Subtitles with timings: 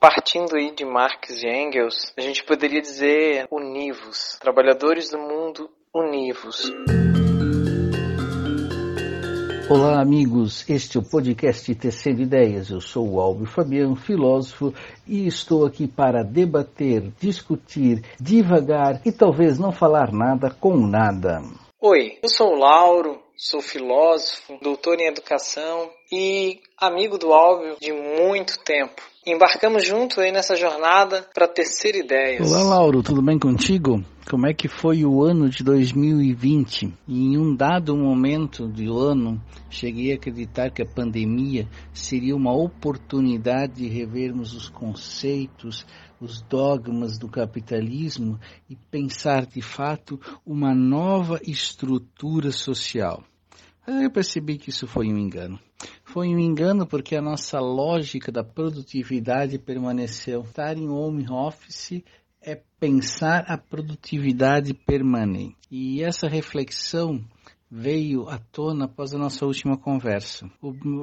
[0.00, 6.70] Partindo aí de Marx e Engels, a gente poderia dizer univos, trabalhadores do mundo univos.
[9.68, 10.64] Olá, amigos.
[10.70, 12.70] Este é o podcast Tecendo Ideias.
[12.70, 14.72] Eu sou o Álvaro Fabiano, filósofo,
[15.04, 21.42] e estou aqui para debater, discutir, divagar e talvez não falar nada com nada.
[21.80, 27.92] Oi, eu sou o Lauro, sou filósofo, doutor em educação e amigo do Álvio de
[27.92, 29.02] muito tempo.
[29.26, 32.50] Embarcamos junto aí nessa jornada para tecer ideias.
[32.50, 34.02] Olá, Lauro, tudo bem contigo?
[34.30, 36.94] Como é que foi o ano de 2020?
[37.06, 43.74] Em um dado momento do ano, cheguei a acreditar que a pandemia seria uma oportunidade
[43.74, 45.84] de revermos os conceitos,
[46.18, 53.22] os dogmas do capitalismo e pensar de fato uma nova estrutura social.
[53.86, 55.58] Eu percebi que isso foi um engano.
[56.08, 60.40] Foi um engano porque a nossa lógica da produtividade permaneceu.
[60.40, 62.02] Estar em home office
[62.40, 65.54] é pensar a produtividade permanente.
[65.70, 67.22] E essa reflexão
[67.70, 70.50] veio à tona após a nossa última conversa.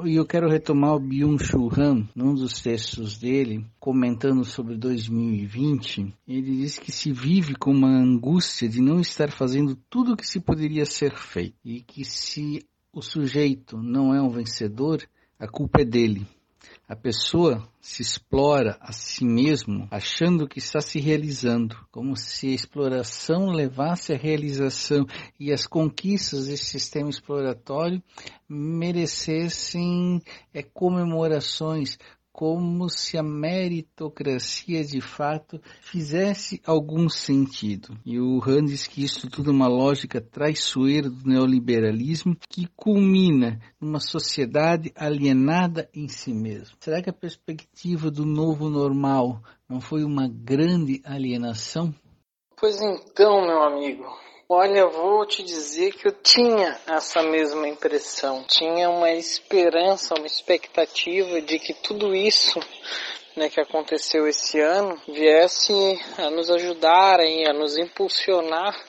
[0.05, 6.15] E eu quero retomar o Byung-Chul Han, num dos textos dele, comentando sobre 2020.
[6.27, 10.27] Ele diz que se vive com uma angústia de não estar fazendo tudo o que
[10.27, 11.55] se poderia ser feito.
[11.63, 15.05] E que se o sujeito não é um vencedor,
[15.37, 16.25] a culpa é dele.
[16.87, 22.55] A pessoa se explora a si mesmo achando que está se realizando, como se a
[22.55, 25.05] exploração levasse à realização
[25.37, 28.01] e as conquistas desse sistema exploratório
[28.47, 30.21] merecessem
[30.53, 31.97] é, comemorações,
[32.35, 37.97] como se a meritocracia de fato fizesse algum sentido.
[38.05, 43.61] E o Han diz que isso tudo é uma lógica traiçoeira do neoliberalismo que culmina
[43.79, 46.75] numa sociedade alienada em si mesma.
[46.81, 51.95] Será que a perspectiva do novo normal não foi uma grande alienação?
[52.59, 54.03] Pois então, meu amigo,
[54.47, 58.43] Olha, vou te dizer que eu tinha essa mesma impressão.
[58.43, 62.59] Tinha uma esperança, uma expectativa de que tudo isso
[63.35, 65.73] né, que aconteceu esse ano viesse
[66.19, 68.79] a nos ajudar, a nos impulsionar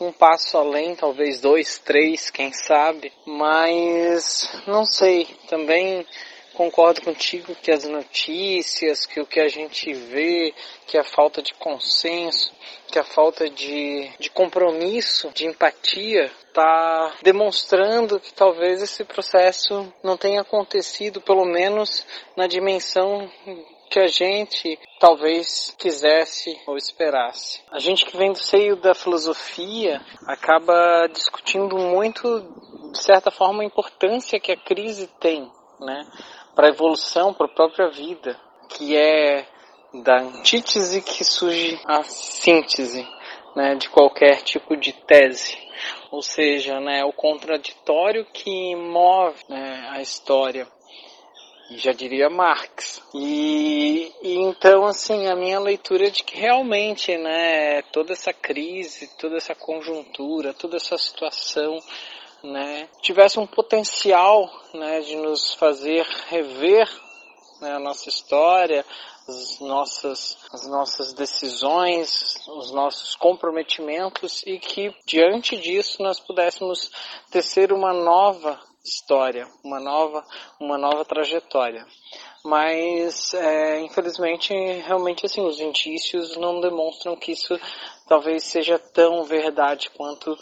[0.00, 3.12] um passo além, talvez dois, três, quem sabe.
[3.26, 6.06] Mas não sei, também
[6.52, 10.54] concordo contigo que as notícias, que o que a gente vê,
[10.86, 12.52] que a falta de consenso,
[12.88, 20.16] que a falta de, de compromisso, de empatia, está demonstrando que talvez esse processo não
[20.16, 23.30] tenha acontecido, pelo menos na dimensão
[23.92, 27.62] que a gente talvez quisesse ou esperasse.
[27.70, 32.40] A gente que vem do seio da filosofia acaba discutindo muito,
[32.90, 36.06] de certa forma, a importância que a crise tem, né?
[36.54, 39.46] Para a evolução, para a própria vida, que é
[40.02, 43.06] da antítese que surge a síntese
[43.54, 45.56] né, de qualquer tipo de tese.
[46.10, 50.66] Ou seja, né, o contraditório que move né, a história.
[51.70, 53.02] Já diria Marx.
[53.14, 59.08] E, e, então, assim, a minha leitura é de que realmente, né, toda essa crise,
[59.16, 61.78] toda essa conjuntura, toda essa situação
[62.42, 66.88] né, tivesse um potencial né, de nos fazer rever
[67.60, 68.84] né, a nossa história,
[69.28, 76.90] as nossas, as nossas decisões, os nossos comprometimentos e que diante disso nós pudéssemos
[77.30, 80.24] tecer uma nova história, uma nova,
[80.58, 81.86] uma nova trajetória.
[82.44, 87.58] Mas é, infelizmente, realmente assim, os indícios não demonstram que isso
[88.08, 90.36] talvez seja tão verdade quanto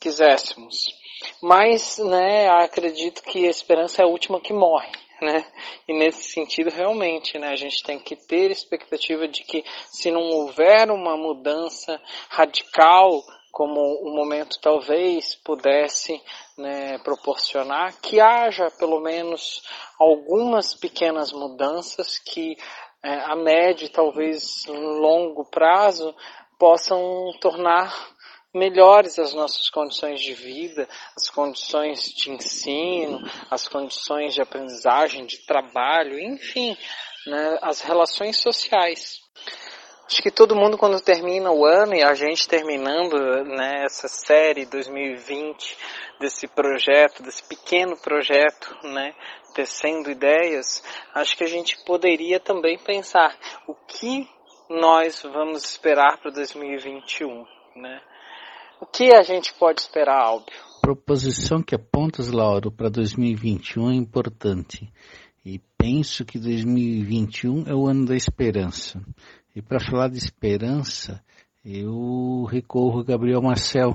[0.00, 1.03] quiséssemos.
[1.42, 5.44] Mas, né, acredito que a esperança é a última que morre, né?
[5.88, 10.22] E nesse sentido, realmente, né, a gente tem que ter expectativa de que se não
[10.22, 13.22] houver uma mudança radical,
[13.54, 16.20] como o momento talvez pudesse
[16.58, 19.62] né, proporcionar, que haja pelo menos
[19.96, 22.56] algumas pequenas mudanças que
[23.00, 26.12] é, a médio, talvez longo prazo,
[26.58, 27.94] possam tornar
[28.54, 33.20] melhores as nossas condições de vida, as condições de ensino,
[33.50, 36.76] as condições de aprendizagem, de trabalho, enfim,
[37.26, 39.20] né, as relações sociais.
[40.06, 44.66] Acho que todo mundo quando termina o ano e a gente terminando né, essa série
[44.66, 45.76] 2020
[46.20, 49.14] desse projeto, desse pequeno projeto, né,
[49.54, 50.84] tecendo ideias,
[51.14, 53.36] acho que a gente poderia também pensar
[53.66, 54.28] o que
[54.68, 57.46] nós vamos esperar para 2021,
[57.76, 58.02] né?
[58.80, 60.54] O que a gente pode esperar, Álbio?
[60.80, 64.92] Proposição que apontas, Lauro, para 2021 é importante.
[65.44, 69.00] e penso que 2021 é o ano da esperança.
[69.54, 71.22] E para falar de esperança,
[71.64, 73.94] eu recorro a Gabriel Marcel.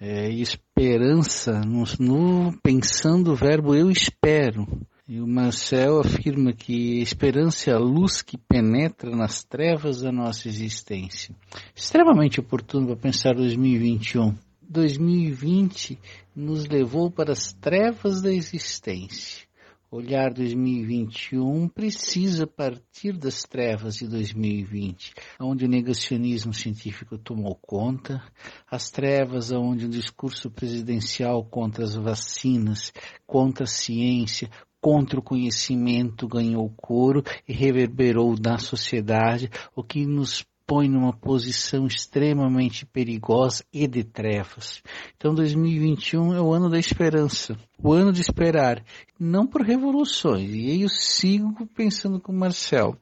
[0.00, 4.66] É, esperança, no, no, pensando o verbo eu espero.
[5.06, 10.48] E o Marcel afirma que esperança é a luz que penetra nas trevas da nossa
[10.48, 11.36] existência.
[11.76, 14.34] Extremamente oportuno para pensar 2021.
[14.62, 15.98] 2020
[16.34, 19.44] nos levou para as trevas da existência.
[19.90, 28.20] Olhar 2021 precisa partir das trevas de 2020, onde o negacionismo científico tomou conta,
[28.68, 32.92] as trevas onde o discurso presidencial contra as vacinas,
[33.24, 34.50] contra a ciência,
[34.84, 41.86] contra o conhecimento ganhou coro e reverberou na sociedade, o que nos põe numa posição
[41.86, 44.82] extremamente perigosa e de trevas.
[45.16, 48.84] Então 2021 é o ano da esperança, o ano de esperar,
[49.18, 52.94] não por revoluções, e aí eu sigo pensando com Marcel,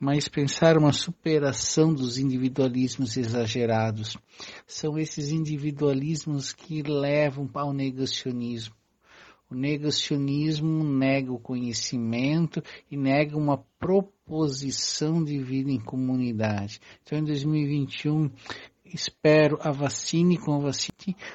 [0.00, 4.16] mas pensar uma superação dos individualismos exagerados.
[4.66, 8.79] São esses individualismos que levam ao negacionismo.
[9.50, 16.80] O negacionismo nega o conhecimento e nega uma proposição de vida em comunidade.
[17.02, 18.30] Então, em 2021,
[18.92, 20.90] espero a vacine com a vacina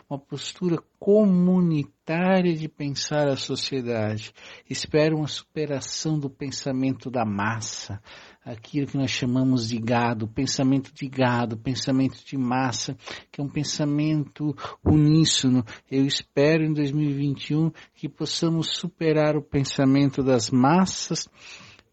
[0.09, 4.33] uma postura comunitária de pensar a sociedade.
[4.69, 8.01] Espero uma superação do pensamento da massa,
[8.43, 12.95] aquilo que nós chamamos de gado, pensamento de gado, pensamento de massa,
[13.31, 15.63] que é um pensamento uníssono.
[15.89, 21.27] Eu espero em 2021 que possamos superar o pensamento das massas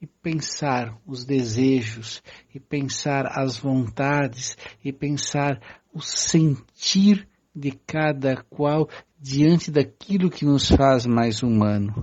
[0.02, 2.20] e pensar os desejos,
[2.52, 5.60] e pensar as vontades, e pensar
[5.94, 11.94] o sentir de cada qual diante daquilo que nos faz mais humano.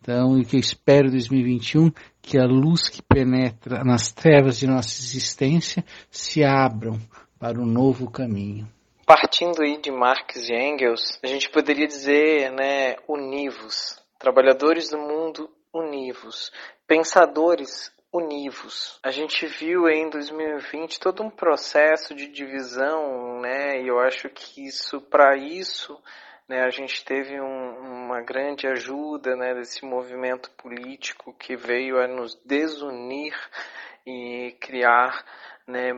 [0.00, 1.90] Então, o que eu espero em 2021,
[2.20, 7.00] que a luz que penetra nas trevas de nossa existência se abram
[7.40, 8.68] para um novo caminho.
[9.04, 15.50] Partindo aí de Marx e Engels, a gente poderia dizer, né, univos, trabalhadores do mundo
[15.72, 16.52] univos,
[16.86, 18.98] pensadores univos.
[19.02, 23.80] A gente viu em 2020 todo um processo de divisão, né?
[23.80, 25.98] E eu acho que isso, para isso,
[26.46, 32.06] né, a gente teve um, uma grande ajuda, né, desse movimento político que veio a
[32.06, 33.34] nos desunir
[34.06, 35.24] e criar
[35.66, 35.92] né,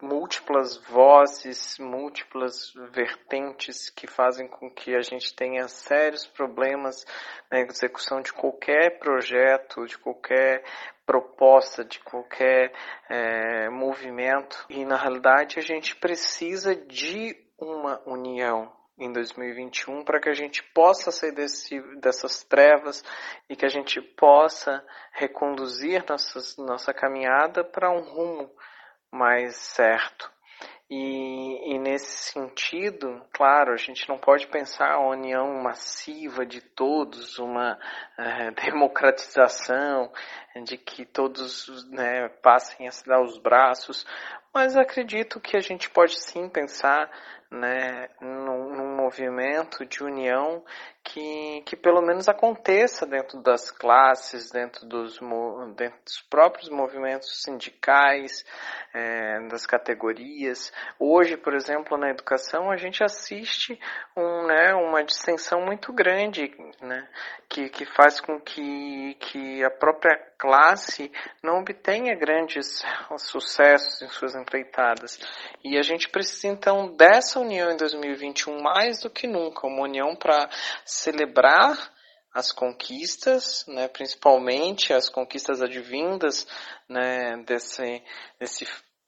[0.00, 7.04] múltiplas vozes, múltiplas vertentes que fazem com que a gente tenha sérios problemas
[7.50, 10.64] na execução de qualquer projeto, de qualquer
[11.06, 12.72] proposta, de qualquer
[13.08, 14.66] é, movimento.
[14.68, 20.62] E na realidade a gente precisa de uma união, em 2021 para que a gente
[20.74, 23.04] possa sair desse, dessas trevas
[23.48, 28.50] e que a gente possa reconduzir nossas, nossa caminhada para um rumo
[29.12, 30.30] mais certo.
[30.90, 37.38] E, e, nesse sentido, claro, a gente não pode pensar a união massiva de todos,
[37.38, 37.78] uma
[38.16, 40.10] é, democratização,
[40.64, 44.06] de que todos né, passem a se dar os braços,
[44.52, 47.10] mas acredito que a gente pode sim pensar
[47.50, 50.64] né, num, num movimento de união
[51.08, 55.18] que, que pelo menos aconteça dentro das classes, dentro dos,
[55.74, 58.44] dentro dos próprios movimentos sindicais,
[58.92, 60.72] é, das categorias.
[60.98, 63.78] Hoje, por exemplo, na educação, a gente assiste
[64.16, 67.08] um, né, uma dissensão muito grande, né,
[67.48, 71.10] que, que faz com que, que a própria classe
[71.42, 72.82] não obtenha grandes
[73.18, 75.18] sucessos em suas empreitadas.
[75.64, 80.14] E a gente precisa então dessa união em 2021 mais do que nunca, uma união
[80.14, 80.48] para
[80.98, 81.92] celebrar
[82.32, 86.46] as conquistas, né, principalmente as conquistas advindas
[86.88, 88.02] né, desse,
[88.38, 88.66] desse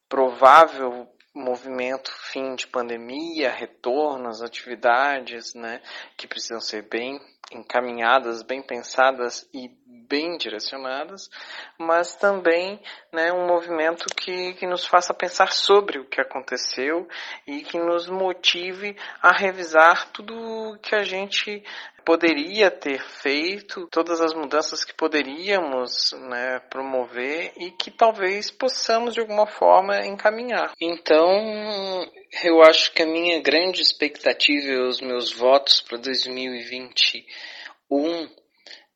[0.08, 5.80] provável movimento fim de pandemia, retorno às atividades, né,
[6.16, 7.20] que precisam ser bem
[7.52, 11.30] encaminhadas, bem pensadas e bem direcionadas,
[11.78, 12.80] mas também
[13.12, 17.08] né, um movimento que, que nos faça pensar sobre o que aconteceu
[17.46, 21.62] e que nos motive a revisar tudo que a gente
[22.04, 29.20] poderia ter feito, todas as mudanças que poderíamos né, promover e que talvez possamos de
[29.20, 30.72] alguma forma encaminhar.
[30.80, 32.06] Então,
[32.44, 38.28] eu acho que a minha grande expectativa e os meus votos para 2021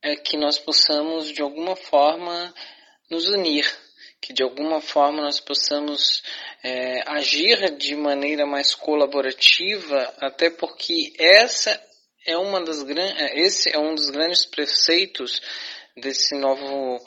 [0.03, 2.53] é que nós possamos de alguma forma
[3.11, 3.67] nos unir,
[4.21, 6.23] que de alguma forma nós possamos
[6.63, 11.81] é, agir de maneira mais colaborativa, até porque essa
[12.27, 15.41] é uma das é, esse é um dos grandes preceitos
[15.97, 17.01] desse novo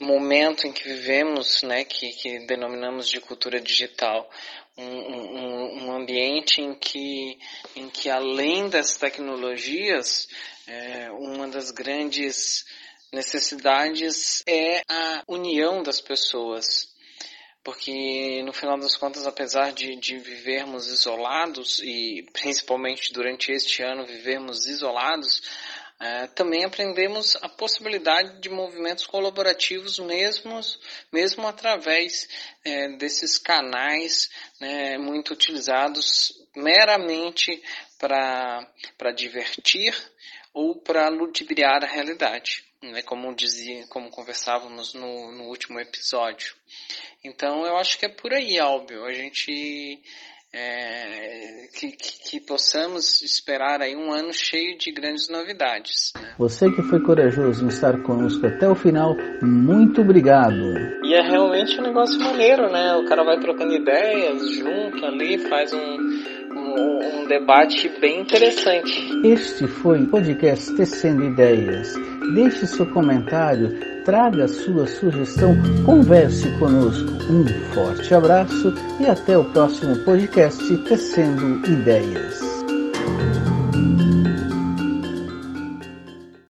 [0.00, 4.28] momento em que vivemos, né, que, que denominamos de cultura digital,
[4.76, 7.38] um, um, um, ambiente em que,
[7.76, 10.28] em que além das tecnologias,
[10.66, 12.64] é, uma das grandes
[13.12, 16.91] necessidades é a união das pessoas.
[17.64, 24.04] Porque no final das contas, apesar de, de vivermos isolados e principalmente durante este ano
[24.04, 25.42] vivermos isolados,
[26.02, 30.58] é, também aprendemos a possibilidade de movimentos colaborativos mesmo,
[31.12, 32.28] mesmo através
[32.64, 34.28] é, desses canais
[34.60, 37.62] né, muito utilizados meramente
[37.96, 39.94] para divertir
[40.52, 46.54] ou para ludibriar a realidade, né, como dizia, como conversávamos no, no último episódio.
[47.24, 49.04] Então eu acho que é por aí, Álbio.
[49.04, 50.02] A gente
[50.54, 56.12] é, que, que, que, possamos esperar aí um ano cheio de grandes novidades.
[56.14, 56.34] Né?
[56.36, 60.62] Você que foi corajoso em estar conosco até o final, muito obrigado.
[61.04, 62.94] E é realmente um negócio maneiro, né?
[62.96, 68.92] O cara vai trocando ideias junto ali, faz um, um, um debate bem interessante.
[69.24, 71.94] Este foi o podcast Tecendo Ideias.
[72.34, 73.68] Deixe seu comentário,
[74.04, 77.10] traga sua sugestão, converse conosco.
[77.30, 82.40] Um forte abraço e até o próximo podcast Tecendo Ideias.